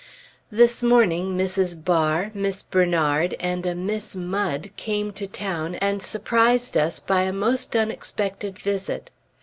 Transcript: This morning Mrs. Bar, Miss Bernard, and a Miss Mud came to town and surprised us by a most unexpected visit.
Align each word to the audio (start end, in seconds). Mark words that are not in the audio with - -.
This 0.51 0.81
morning 0.81 1.37
Mrs. 1.37 1.85
Bar, 1.85 2.31
Miss 2.33 2.63
Bernard, 2.63 3.35
and 3.39 3.63
a 3.67 3.75
Miss 3.75 4.15
Mud 4.15 4.71
came 4.75 5.13
to 5.13 5.27
town 5.27 5.75
and 5.75 6.01
surprised 6.01 6.75
us 6.75 6.99
by 6.99 7.21
a 7.21 7.31
most 7.31 7.75
unexpected 7.75 8.57
visit. 8.57 9.11